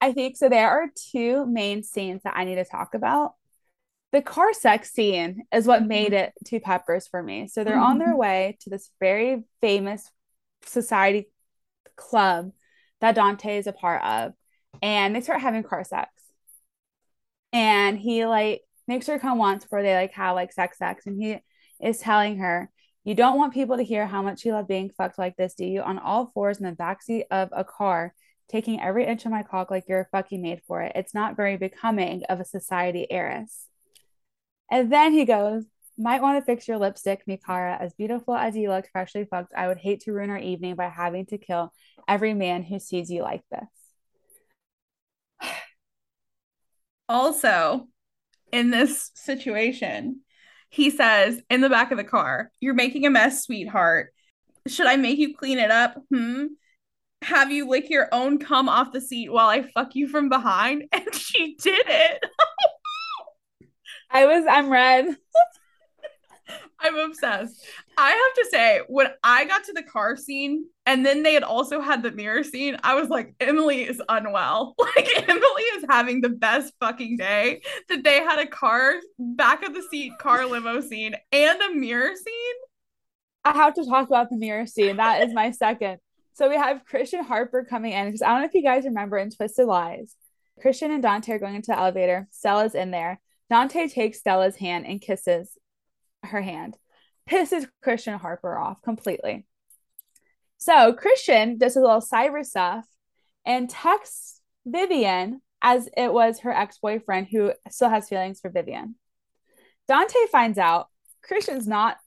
[0.00, 0.48] I think so.
[0.48, 3.34] There are two main scenes that I need to talk about.
[4.12, 6.26] The car sex scene is what made mm-hmm.
[6.26, 7.48] it two peppers for me.
[7.48, 7.82] So they're mm-hmm.
[7.82, 8.18] on their mm-hmm.
[8.18, 10.08] way to this very famous
[10.64, 11.28] society
[11.96, 12.52] club
[13.00, 14.32] that Dante is a part of,
[14.82, 16.10] and they start having car sex.
[17.52, 21.20] And he like makes her come once before they like have like sex sex, and
[21.20, 21.38] he
[21.80, 22.70] is telling her,
[23.04, 25.64] "You don't want people to hear how much you love being fucked like this, do
[25.64, 28.14] you?" On all fours in the backseat of a car
[28.48, 30.92] taking every inch of my cock like you're fucking made for it.
[30.94, 33.66] It's not very becoming of a society heiress.
[34.70, 35.64] And then he goes,
[35.96, 37.76] might want to fix your lipstick, mia cara.
[37.80, 40.88] As beautiful as you look, freshly fucked, I would hate to ruin our evening by
[40.88, 41.72] having to kill
[42.08, 43.68] every man who sees you like this.
[47.06, 47.86] Also,
[48.50, 50.22] in this situation,
[50.70, 54.10] he says in the back of the car, You're making a mess, sweetheart.
[54.66, 56.02] Should I make you clean it up?
[56.10, 56.46] Hmm
[57.24, 60.84] have you lick your own cum off the seat while I fuck you from behind?
[60.92, 62.22] And she did it.
[64.10, 65.16] I was, I'm red.
[66.78, 67.64] I'm obsessed.
[67.96, 71.42] I have to say, when I got to the car scene and then they had
[71.42, 74.74] also had the mirror scene, I was like, Emily is unwell.
[74.96, 79.74] Like, Emily is having the best fucking day that they had a car, back of
[79.74, 82.54] the seat car limo scene and a mirror scene.
[83.44, 84.98] I have to talk about the mirror scene.
[84.98, 85.98] That is my second.
[86.34, 89.18] So we have Christian Harper coming in because I don't know if you guys remember
[89.18, 90.16] in Twisted Lies,
[90.60, 92.28] Christian and Dante are going into the elevator.
[92.30, 93.20] Stella's in there.
[93.50, 95.56] Dante takes Stella's hand and kisses
[96.24, 96.76] her hand,
[97.28, 99.46] pisses Christian Harper off completely.
[100.58, 102.84] So Christian does a little cyber stuff
[103.44, 108.96] and texts Vivian as it was her ex boyfriend who still has feelings for Vivian.
[109.86, 110.88] Dante finds out
[111.22, 111.98] Christian's not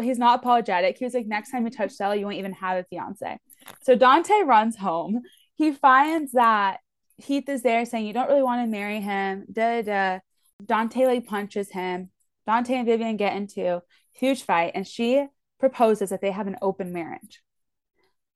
[0.00, 0.98] he's not apologetic.
[0.98, 3.38] He was like, next time you touch Stella, you won't even have a fiance.
[3.82, 5.22] So Dante runs home.
[5.54, 6.78] He finds that
[7.16, 9.46] Heath is there saying, You don't really want to marry him.
[9.52, 10.18] Da da.
[10.64, 12.10] Dante like punches him.
[12.46, 15.26] Dante and Vivian get into huge fight, and she
[15.58, 17.42] proposes that they have an open marriage.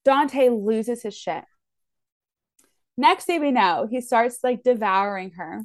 [0.05, 1.45] Dante loses his shit.
[2.97, 5.63] Next day, we know he starts like devouring her,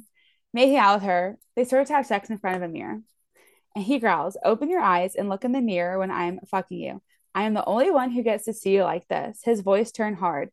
[0.52, 1.38] making out with her.
[1.56, 3.00] They start to have sex in front of a mirror.
[3.74, 7.02] And he growls, Open your eyes and look in the mirror when I'm fucking you.
[7.34, 9.40] I am the only one who gets to see you like this.
[9.44, 10.50] His voice turned hard.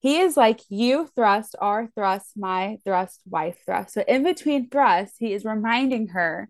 [0.00, 3.94] He is like you thrust, our thrust, my thrust, wife thrust.
[3.94, 6.48] So in between thrusts, he is reminding her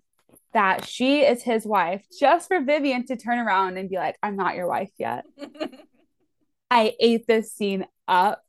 [0.53, 4.37] that she is his wife just for Vivian to turn around and be like, I'm
[4.37, 5.25] not your wife yet.
[6.71, 8.43] I ate this scene up.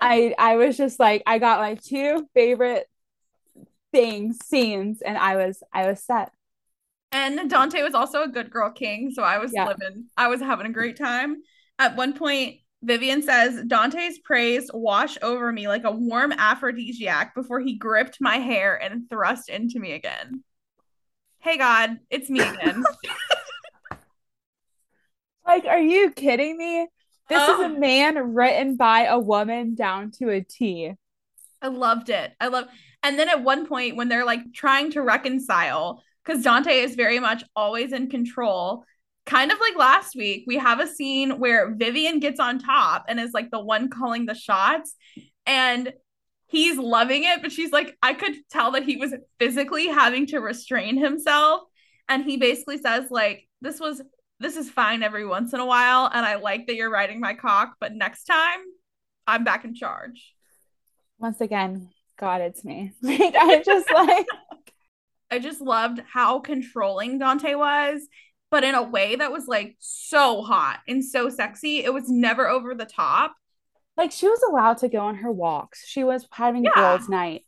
[0.00, 2.86] I I was just like, I got my two favorite
[3.92, 6.30] things, scenes, and I was I was set.
[7.14, 9.68] And Dante was also a good girl king, so I was yeah.
[9.68, 11.36] living, I was having a great time.
[11.78, 17.60] At one point, Vivian says Dante's praise washed over me like a warm aphrodisiac before
[17.60, 20.42] he gripped my hair and thrust into me again.
[21.38, 22.82] Hey God, it's me again.
[25.46, 26.88] like, are you kidding me?
[27.28, 27.78] This is a oh.
[27.78, 30.92] man written by a woman down to a T.
[31.62, 32.32] I loved it.
[32.40, 32.64] I love
[33.04, 37.20] and then at one point when they're like trying to reconcile, because Dante is very
[37.20, 38.84] much always in control
[39.26, 43.18] kind of like last week, we have a scene where Vivian gets on top and
[43.18, 44.94] is like the one calling the shots.
[45.46, 45.92] And
[46.46, 50.38] he's loving it, but she's like, I could tell that he was physically having to
[50.38, 51.62] restrain himself.
[52.08, 54.02] And he basically says, like, this was
[54.40, 56.10] this is fine every once in a while.
[56.12, 58.60] And I like that you're riding my cock, but next time
[59.26, 60.34] I'm back in charge.
[61.18, 62.92] Once again, God, it's me.
[63.02, 64.26] Like I just like
[65.30, 68.08] I just loved how controlling Dante was
[68.54, 71.82] but in a way that was like so hot and so sexy.
[71.82, 73.34] It was never over the top.
[73.96, 75.84] Like she was allowed to go on her walks.
[75.84, 76.70] She was having yeah.
[76.72, 77.42] girls' night.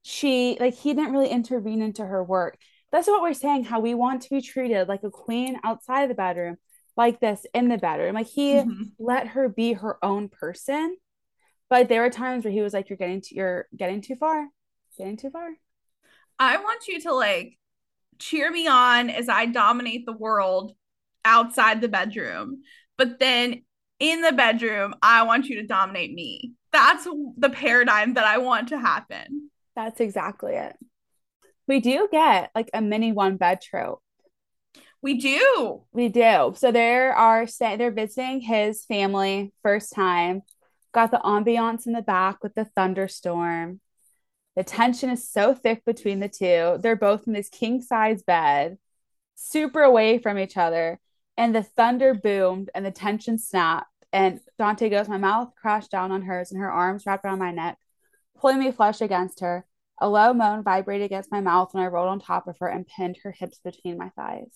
[0.00, 2.56] She like he didn't really intervene into her work.
[2.90, 3.64] That's what we're saying.
[3.64, 6.56] How we want to be treated like a queen outside of the bedroom,
[6.96, 8.14] like this in the bedroom.
[8.14, 8.84] Like he mm-hmm.
[8.98, 10.96] let her be her own person.
[11.68, 14.46] But there were times where he was like, "You're getting to, you're getting too far,
[14.96, 15.50] getting too far."
[16.38, 17.58] I want you to like
[18.18, 20.72] cheer me on as I dominate the world
[21.24, 22.62] outside the bedroom.
[22.96, 23.62] But then
[23.98, 26.52] in the bedroom, I want you to dominate me.
[26.72, 29.50] That's the paradigm that I want to happen.
[29.74, 30.76] That's exactly it.
[31.66, 34.02] We do get like a mini one bed trope.
[35.02, 35.84] We do.
[35.92, 36.54] We do.
[36.56, 40.42] So there are say they're visiting his family first time.
[40.92, 43.80] Got the ambiance in the back with the thunderstorm.
[44.56, 46.78] The tension is so thick between the two.
[46.80, 48.78] They're both in this king size bed,
[49.34, 50.98] super away from each other.
[51.36, 53.90] And the thunder boomed and the tension snapped.
[54.12, 57.52] And Dante goes, My mouth crashed down on hers and her arms wrapped around my
[57.52, 57.76] neck,
[58.38, 59.66] pulling me flush against her.
[59.98, 62.86] A low moan vibrated against my mouth when I rolled on top of her and
[62.86, 64.52] pinned her hips between my thighs.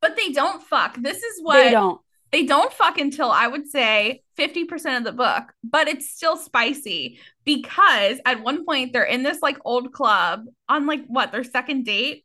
[0.00, 0.96] But they don't fuck.
[0.96, 2.00] This is what they don't.
[2.30, 7.20] They don't fuck until I would say 50% of the book, but it's still spicy
[7.44, 11.84] because at one point they're in this like old club on like what their second
[11.84, 12.24] date.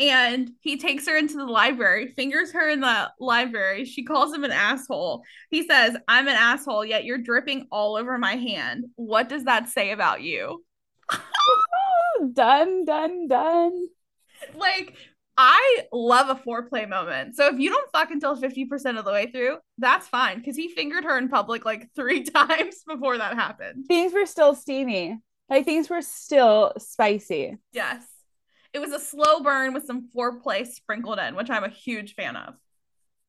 [0.00, 3.84] And he takes her into the library, fingers her in the library.
[3.84, 5.22] She calls him an asshole.
[5.50, 8.86] He says, I'm an asshole, yet you're dripping all over my hand.
[8.96, 10.64] What does that say about you?
[12.32, 13.86] done, done, done.
[14.56, 14.94] Like,
[15.36, 17.34] I love a foreplay moment.
[17.36, 20.68] So if you don't fuck until 50% of the way through, that's fine because he
[20.68, 23.86] fingered her in public like three times before that happened.
[23.86, 25.18] Things were still steamy.
[25.48, 27.56] Like things were still spicy.
[27.72, 28.04] Yes.
[28.72, 32.36] It was a slow burn with some foreplay sprinkled in, which I'm a huge fan
[32.36, 32.54] of.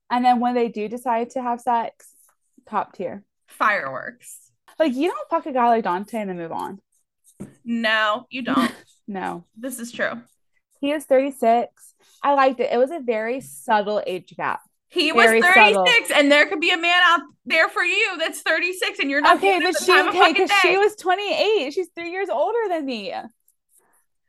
[0.10, 2.08] And then when they do decide to have sex,
[2.68, 3.24] top tier.
[3.48, 4.52] Fireworks.
[4.80, 6.80] Like you don't fuck a guy like Dante and then move on.
[7.63, 8.72] No, you don't.
[9.08, 9.46] no.
[9.58, 10.22] This is true.
[10.86, 11.95] He is 36.
[12.21, 12.71] I liked it.
[12.71, 14.62] It was a very subtle age gap.
[14.88, 15.86] He was 36, subtle.
[16.15, 19.38] and there could be a man out there for you that's 36, and you're not
[19.38, 21.74] Okay, but she okay because she was 28.
[21.74, 23.12] She's three years older than me.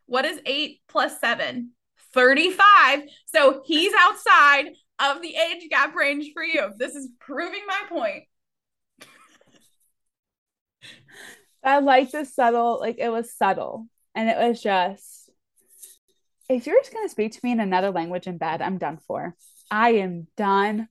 [0.07, 1.73] What is eight plus seven?
[2.14, 3.03] 35.
[3.27, 6.71] So he's outside of the age gap range for you.
[6.79, 8.25] This is proving my point.
[11.62, 13.88] I like the subtle, like it was subtle.
[14.14, 15.16] And it was just
[16.49, 19.35] if you're just gonna speak to me in another language in bed, I'm done for.
[19.71, 20.89] I am done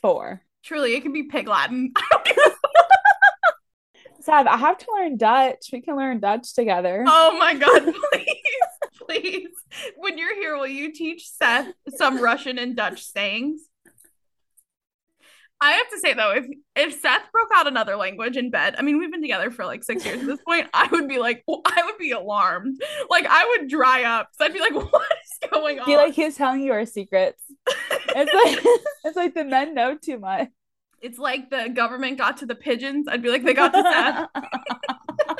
[0.00, 0.42] for.
[0.64, 1.92] Truly, it can be pig Latin.
[4.20, 5.70] Sav, I have to learn Dutch.
[5.72, 7.04] We can learn Dutch together.
[7.08, 8.28] oh my God, please,
[9.08, 9.48] please.
[9.96, 13.62] When you're here, will you teach Seth some Russian and Dutch sayings?
[15.62, 16.44] I have to say though, if
[16.74, 19.84] if Seth broke out another language in bed, I mean, we've been together for like
[19.84, 20.66] six years at this point.
[20.74, 22.80] I would be like, well, I would be alarmed.
[23.08, 24.30] Like, I would dry up.
[24.32, 25.86] So I'd be like, what is going on?
[25.86, 27.40] feel like he's telling you our secrets.
[28.14, 30.48] It's like it's like the men know too much.
[31.00, 33.08] it's like the government got to the pigeons.
[33.08, 35.36] I'd be like, they got to Seth.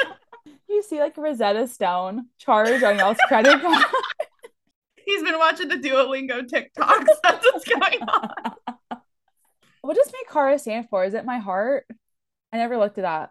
[0.71, 3.85] you see like Rosetta Stone charge on y'all's credit card.
[5.05, 7.07] He's been watching the Duolingo TikToks.
[7.23, 8.55] That's what's going on.
[9.83, 11.05] What does mia cara stand for?
[11.05, 11.87] Is it my heart?
[12.53, 13.31] I never looked it up.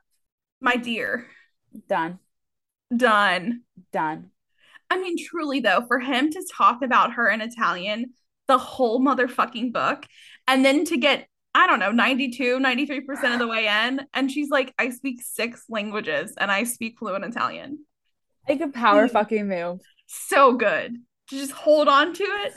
[0.60, 1.26] My dear,
[1.88, 2.20] Done.
[2.96, 3.62] done.
[3.92, 4.32] Done.
[4.90, 8.14] I mean, truly though, for him to talk about her in Italian
[8.48, 10.06] the whole motherfucking book
[10.48, 14.02] and then to get, I don't know, 92, 93% of the way in.
[14.14, 17.86] And she's like, I speak six languages and I speak fluent Italian.
[18.50, 19.12] Like a power Mm.
[19.12, 19.80] fucking move.
[20.08, 20.98] So good.
[21.30, 22.54] To just hold on to it.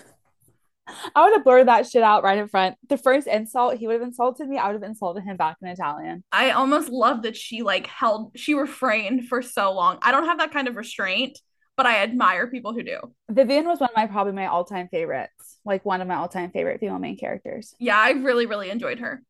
[0.87, 2.77] I would have blurred that shit out right in front.
[2.89, 4.59] The first insult, he would have insulted me.
[4.59, 6.25] I would have insulted him back in Italian.
[6.31, 9.99] I almost love that she like held, she refrained for so long.
[10.03, 11.39] I don't have that kind of restraint,
[11.77, 12.99] but I admire people who do.
[13.31, 15.59] Vivian was one of my probably my all time favorites.
[15.65, 17.75] Like one of my all time favorite female main characters.
[17.79, 19.23] Yeah, I really, really enjoyed her.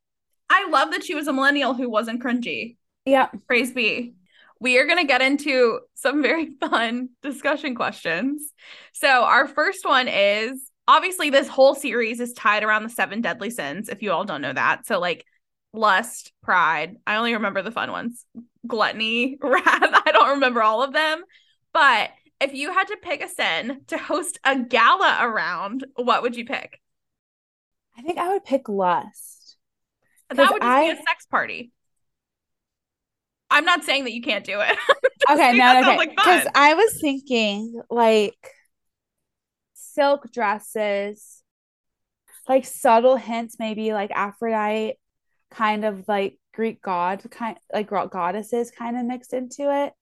[0.50, 2.76] I love that she was a millennial who wasn't cringy.
[3.04, 3.28] Yeah.
[3.46, 4.14] Praise be.
[4.60, 8.52] We are going to get into some very fun discussion questions.
[8.92, 13.50] So, our first one is obviously, this whole series is tied around the seven deadly
[13.50, 14.86] sins, if you all don't know that.
[14.86, 15.24] So, like
[15.72, 16.96] lust, pride.
[17.06, 18.24] I only remember the fun ones
[18.66, 19.64] gluttony, wrath.
[19.66, 21.22] I don't remember all of them.
[21.72, 26.36] But if you had to pick a sin to host a gala around, what would
[26.36, 26.80] you pick?
[27.96, 29.56] I think I would pick lust.
[30.30, 31.70] That would just I- be a sex party.
[33.50, 34.76] I'm not saying that you can't do it.
[35.30, 35.82] Okay, no, okay.
[35.82, 36.46] sounds like Because.
[36.54, 38.36] I was thinking like
[39.94, 41.42] silk dresses,
[42.48, 44.98] like subtle hints, maybe like Aphrodite,
[45.50, 49.92] kind of like Greek god, kind like goddesses kind of mixed into it.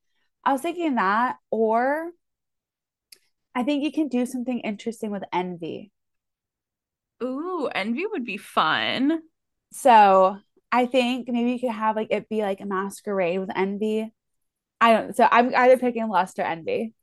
[0.45, 2.11] I was thinking that, or
[3.55, 5.93] I think you can do something interesting with envy.
[7.23, 9.21] Ooh, envy would be fun.
[9.73, 10.39] So
[10.73, 14.13] I think maybe you could have like it be like a masquerade with envy.
[14.81, 15.17] I don't.
[15.17, 16.95] So I'm either picking lust or envy.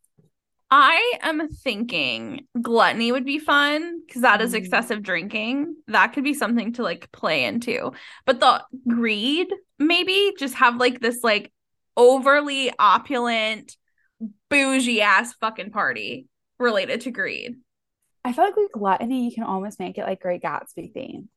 [0.72, 4.58] I am thinking gluttony would be fun because that is Mm.
[4.58, 5.76] excessive drinking.
[5.88, 7.94] That could be something to like play into.
[8.26, 9.48] But the greed,
[9.80, 11.52] maybe just have like this like
[11.98, 13.76] overly opulent,
[14.50, 16.28] bougie ass fucking party
[16.60, 17.56] related to greed.
[18.24, 21.30] I feel like with gluttony, you can almost make it like Great Gatsby themed.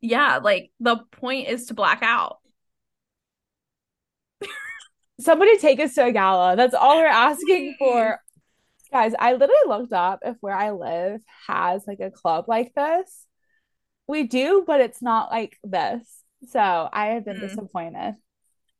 [0.00, 2.38] Yeah, like the point is to black out.
[5.20, 6.56] Somebody take us to a gala.
[6.56, 8.18] That's all we're asking for.
[8.94, 13.26] Guys, I literally looked up if where I live has like a club like this.
[14.06, 16.06] We do, but it's not like this.
[16.48, 17.48] So I have been Mm.
[17.48, 18.14] disappointed.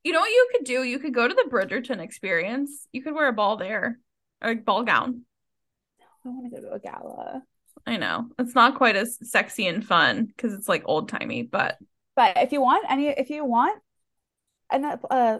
[0.04, 0.84] You know what you could do?
[0.84, 2.86] You could go to the Bridgerton experience.
[2.92, 3.98] You could wear a ball there,
[4.40, 5.22] or a ball gown.
[6.24, 7.42] I want to go to a gala.
[7.84, 11.76] I know it's not quite as sexy and fun because it's like old timey, but
[12.14, 13.82] But if you want any, if you want,
[14.70, 15.38] and uh,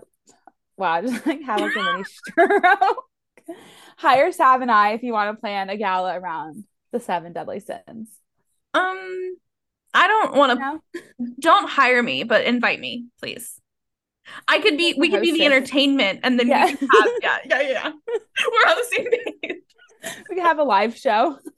[0.77, 3.05] wow, I just like have like a mini stroke.
[3.97, 7.61] Hire Sav and I if you want to plan a gala around the seven deadly
[7.61, 8.09] sins.
[8.75, 9.37] um,
[9.97, 10.59] I don't want to.
[10.59, 10.81] know?
[11.41, 13.61] Don't hire me, but invite me, please.
[14.49, 14.95] I could be.
[14.99, 16.67] We could be the entertainment, and then Yeah.
[16.67, 17.09] we can have.
[17.23, 17.93] Yeah, yeah, yeah.
[18.09, 19.07] We're on the same
[19.43, 19.63] page.
[20.29, 21.39] we could have a live show.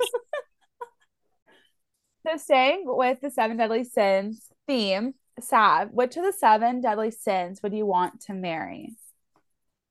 [2.27, 7.63] so staying with the seven deadly sins theme, Sav, which of the seven deadly sins
[7.63, 8.95] would you want to marry?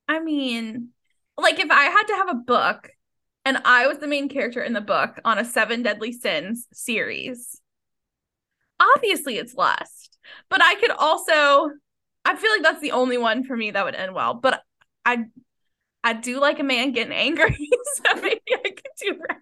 [0.08, 0.90] I mean,
[1.38, 2.90] like if I had to have a book,
[3.44, 7.60] and I was the main character in the book on a Seven Deadly Sins series,
[8.80, 10.18] obviously it's lust.
[10.50, 11.70] But I could also.
[12.24, 14.34] I feel like that's the only one for me that would end well.
[14.34, 14.60] But
[15.04, 15.26] I,
[16.02, 17.56] I do like a man getting angry,
[17.94, 19.38] so maybe I could do that.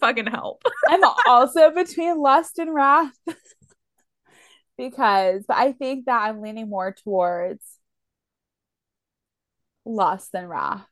[0.00, 0.62] fucking help.
[0.88, 3.12] I'm also between lust and wrath
[4.78, 7.64] because, but I think that I'm leaning more towards
[9.86, 10.86] lust than wrath.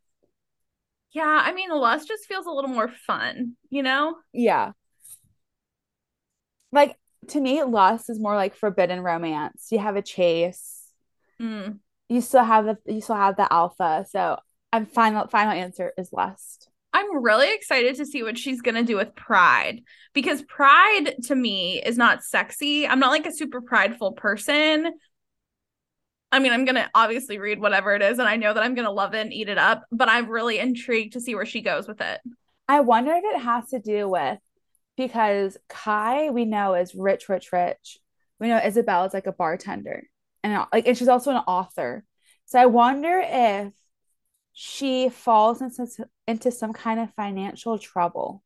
[1.13, 4.17] Yeah, I mean, lust just feels a little more fun, you know?
[4.33, 4.73] Yeah.
[6.73, 6.97] Like
[7.29, 9.69] to me, lust is more like forbidden romance.
[9.71, 10.83] You have a chase.
[11.41, 11.79] Mm.
[12.09, 14.07] You still have the you still have the alpha.
[14.11, 14.39] So
[14.73, 16.69] I'm final final answer is lust.
[16.93, 19.83] I'm really excited to see what she's going to do with pride
[20.15, 22.87] because pride to me is not sexy.
[22.87, 24.93] I'm not like a super prideful person.
[26.35, 28.75] I mean, I'm going to obviously read whatever it is and I know that I'm
[28.75, 31.47] going to love it and eat it up, but I'm really intrigued to see where
[31.47, 32.21] she goes with it.
[32.67, 34.41] I wonder if it has to do with
[34.97, 38.01] because Kai we know is rich, rich, rich.
[38.41, 40.09] We know Isabel is like a bartender
[40.43, 42.05] and like and she's also an author.
[42.47, 43.73] So I wonder if
[44.53, 45.87] she falls into
[46.27, 48.43] into some kind of financial trouble.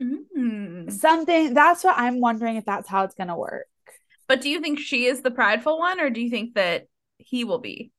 [0.00, 0.92] Mm.
[0.92, 3.66] Something that's what I'm wondering if that's how it's gonna work.
[4.32, 6.86] But do you think she is the prideful one or do you think that
[7.18, 7.92] he will be?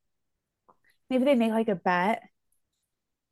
[1.08, 2.22] Maybe they make like a bet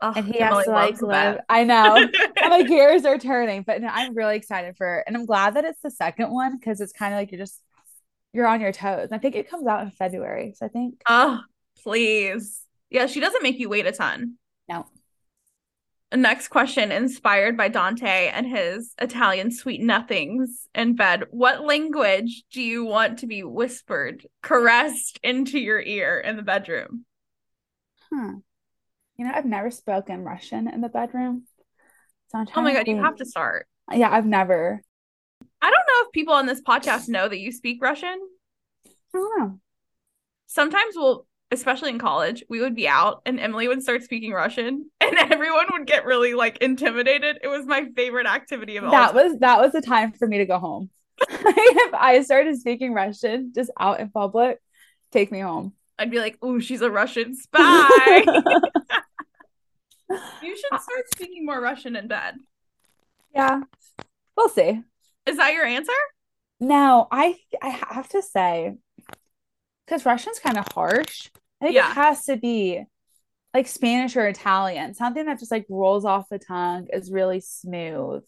[0.00, 1.40] Ugh, and he Emily has to like live.
[1.48, 1.96] I know.
[1.96, 5.04] and my gears are turning, but no, I'm really excited for it.
[5.08, 7.60] And I'm glad that it's the second one because it's kind of like you're just
[8.32, 9.08] you're on your toes.
[9.10, 10.54] And I think it comes out in February.
[10.56, 11.40] So I think Oh,
[11.82, 12.60] please.
[12.88, 14.36] Yeah, she doesn't make you wait a ton.
[16.14, 21.24] Next question, inspired by Dante and his Italian sweet nothings in bed.
[21.30, 27.06] What language do you want to be whispered, caressed into your ear in the bedroom?
[28.12, 28.32] Huh.
[29.16, 31.44] You know, I've never spoken Russian in the bedroom.
[32.30, 33.66] So Oh my God, you have to start.
[33.90, 34.82] Yeah, I've never.
[35.60, 38.18] I don't know if people on this podcast know that you speak Russian.
[38.86, 39.60] I don't know.
[40.46, 44.90] Sometimes we'll, especially in college, we would be out and Emily would start speaking Russian
[45.00, 47.38] and everyone would get really like intimidated.
[47.42, 49.14] It was my favorite activity of all That time.
[49.14, 50.90] was that was the time for me to go home.
[51.28, 54.58] if I started speaking Russian just out in public,
[55.12, 55.74] take me home.
[55.98, 58.24] I'd be like, "Ooh, she's a Russian spy."
[60.42, 62.34] you should start speaking more Russian in bed.
[63.34, 63.60] yeah.
[64.36, 64.82] We'll see.
[65.26, 65.92] Is that your answer?
[66.58, 68.74] No, I I have to say,
[69.86, 71.28] because Russian's kind of harsh.
[71.62, 71.90] I think Yeah.
[71.90, 72.82] it has to be
[73.54, 78.24] like Spanish or Italian, something that just like rolls off the tongue is really smooth.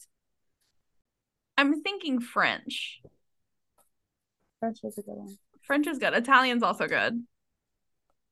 [1.59, 3.01] I'm thinking French.
[4.61, 5.39] French is a good one.
[5.63, 6.15] French is good.
[6.15, 7.25] Italian's also good.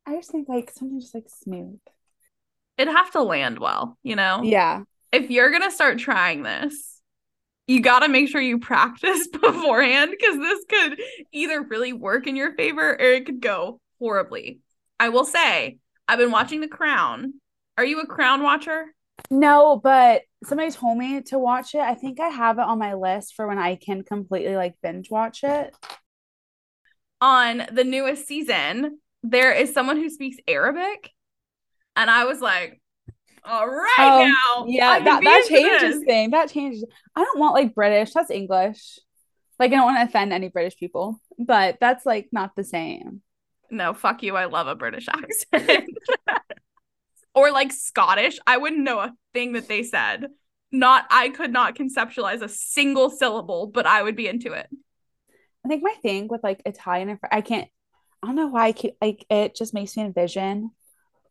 [0.06, 1.78] I just think like something just like smooth.
[2.78, 4.42] It'd have to land well, you know?
[4.42, 4.82] Yeah.
[5.12, 7.00] If you're going to start trying this,
[7.66, 11.00] you got to make sure you practice beforehand because this could
[11.32, 14.60] either really work in your favor or it could go horribly.
[15.02, 17.34] I will say, I've been watching The Crown.
[17.76, 18.84] Are you a Crown watcher?
[19.32, 21.80] No, but somebody told me to watch it.
[21.80, 25.10] I think I have it on my list for when I can completely like binge
[25.10, 25.74] watch it.
[27.20, 31.10] on the newest season, there is someone who speaks Arabic.
[31.96, 32.80] And I was like,
[33.44, 34.66] all right Oh, now.
[34.68, 36.04] Yeah, that, that changes this.
[36.04, 36.30] thing.
[36.30, 36.84] That changes.
[37.16, 38.12] I don't want like British.
[38.12, 38.98] That's English.
[39.58, 43.21] Like I don't want to offend any British people, but that's like not the same.
[43.72, 44.36] No, fuck you.
[44.36, 45.08] I love a British
[45.52, 45.88] accent.
[47.34, 48.38] or like Scottish.
[48.46, 50.26] I wouldn't know a thing that they said.
[50.70, 54.68] Not, I could not conceptualize a single syllable, but I would be into it.
[55.64, 57.68] I think my thing with like Italian and I can't.
[58.22, 60.70] I don't know why I keep like it just makes me envision.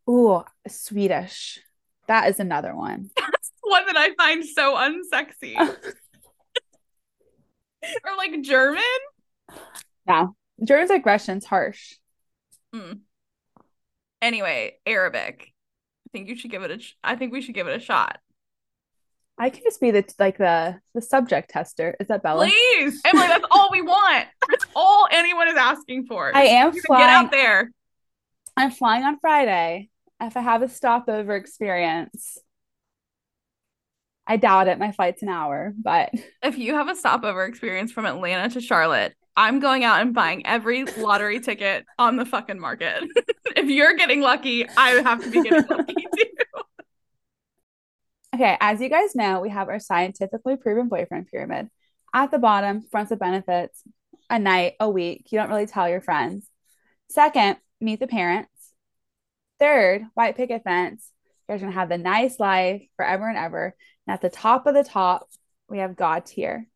[0.10, 1.60] Ooh, Swedish.
[2.08, 3.10] That is another one.
[3.18, 5.56] That's one that I find so unsexy.
[5.58, 5.78] or
[8.18, 8.82] like German.
[10.08, 10.28] Yeah,
[10.64, 11.96] German's like Russian's harsh.
[12.76, 12.99] Mm.
[14.22, 15.51] Anyway, Arabic.
[16.07, 16.80] I think you should give it a.
[16.80, 18.19] Sh- I think we should give it a shot.
[19.38, 21.95] I can just be the like the the subject tester.
[21.99, 22.45] Is that Bella?
[22.47, 23.28] Please, Emily.
[23.28, 24.28] That's all we want.
[24.49, 26.36] That's all anyone is asking for.
[26.36, 27.09] I am Get flying.
[27.09, 27.72] out there.
[28.57, 29.89] I'm flying on Friday.
[30.19, 32.38] If I have a stopover experience,
[34.28, 34.78] I doubt it.
[34.78, 36.11] My flight's an hour, but
[36.43, 40.46] If you have a stopover experience from Atlanta to Charlotte, I'm going out and buying
[40.46, 43.04] every lottery ticket on the fucking market.
[43.56, 46.26] if you're getting lucky, I have to be getting lucky too.
[48.36, 48.58] okay.
[48.60, 51.70] As you guys know, we have our scientifically proven boyfriend pyramid.
[52.14, 53.84] At the bottom, fronts of benefits,
[54.30, 55.28] a night, a week.
[55.32, 56.46] You don't really tell your friends.
[57.10, 58.50] Second, meet the parents.
[59.60, 61.10] Third, white picket fence.
[61.48, 63.76] You guys are gonna have the nice life forever and ever.
[64.08, 65.30] And at the top of the top,
[65.70, 66.68] we have God tier.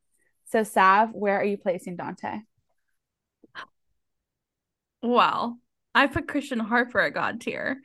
[0.45, 2.39] So, Sav, where are you placing Dante?
[5.01, 5.59] Well,
[5.93, 7.81] I put Christian Harper at God tier.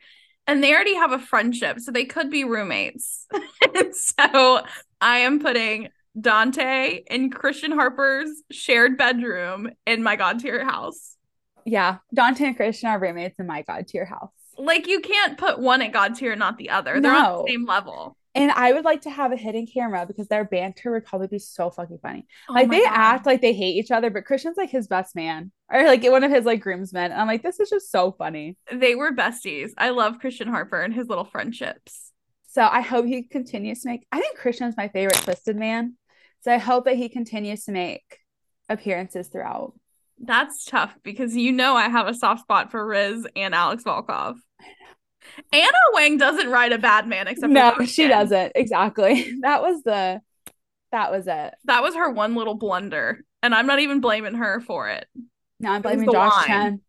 [0.46, 3.26] And they already have a friendship, so they could be roommates.
[3.92, 4.62] so
[5.00, 5.90] I am putting
[6.20, 11.16] Dante in Christian Harper's shared bedroom in my God tier house.
[11.64, 11.98] Yeah.
[12.12, 14.32] Dante and Christian are roommates in my God tier house.
[14.58, 17.00] Like you can't put one at God tier, not the other.
[17.00, 17.18] They're no.
[17.18, 18.16] on the same level.
[18.34, 21.40] And I would like to have a hidden camera because their banter would probably be
[21.40, 22.26] so fucking funny.
[22.48, 22.92] Oh like they God.
[22.92, 26.22] act like they hate each other, but Christian's like his best man or like one
[26.22, 27.10] of his like groomsmen.
[27.10, 28.56] And I'm like, this is just so funny.
[28.72, 29.70] They were besties.
[29.76, 32.12] I love Christian Harper and his little friendships.
[32.46, 34.06] So I hope he continues to make.
[34.12, 35.96] I think Christian's my favorite twisted man.
[36.42, 38.18] So I hope that he continues to make
[38.68, 39.74] appearances throughout.
[40.18, 44.36] That's tough because you know I have a soft spot for Rhys and Alex Volkov.
[45.52, 48.52] Ana Huang doesn't write a bad man except no, she doesn't.
[48.54, 49.34] Exactly.
[49.42, 50.20] That was the
[50.92, 51.54] that was it.
[51.64, 55.06] That was her one little blunder, and I'm not even blaming her for it.
[55.60, 56.46] No, I'm blaming Josh line.
[56.46, 56.80] Chen.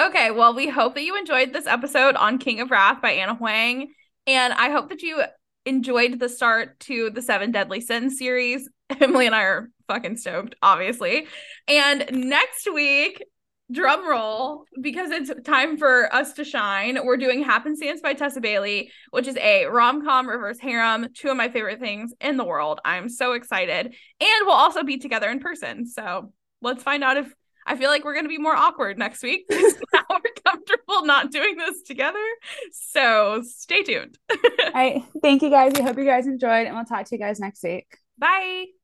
[0.00, 3.34] Okay, well, we hope that you enjoyed this episode on King of Wrath by Ana
[3.34, 3.88] Huang,
[4.26, 5.22] and I hope that you
[5.64, 8.68] enjoyed the start to the Seven Deadly Sins series.
[9.00, 11.26] Emily and I are fucking stoked, obviously.
[11.66, 13.24] And next week,
[13.70, 16.98] drum roll, because it's time for us to shine.
[17.04, 21.36] We're doing Happenstance by Tessa Bailey, which is a rom com reverse harem, two of
[21.36, 22.80] my favorite things in the world.
[22.84, 23.86] I'm so excited.
[23.86, 25.86] And we'll also be together in person.
[25.86, 27.32] So let's find out if
[27.66, 31.30] I feel like we're going to be more awkward next week now we're comfortable not
[31.30, 32.24] doing this together.
[32.72, 34.18] So stay tuned.
[34.30, 34.38] All
[34.74, 35.02] right.
[35.22, 35.72] Thank you guys.
[35.74, 37.86] We hope you guys enjoyed, and we'll talk to you guys next week.
[38.18, 38.75] Bye.